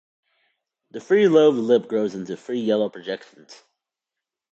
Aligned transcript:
The 0.89 0.99
three-lobed 0.99 1.59
lip 1.59 1.87
grows 1.87 2.15
into 2.15 2.35
three 2.35 2.59
yellow 2.61 2.89
projections. 2.89 3.61